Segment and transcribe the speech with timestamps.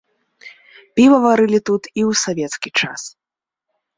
[0.99, 3.01] Піва варылі тут і ў савецкі час.